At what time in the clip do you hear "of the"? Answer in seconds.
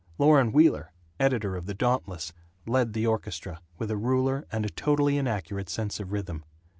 1.55-1.75